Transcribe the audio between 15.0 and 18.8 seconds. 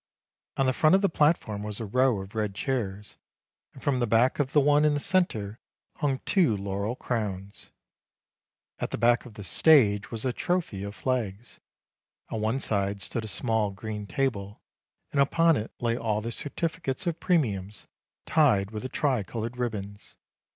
and upon it lay all the certificates of premiums, tied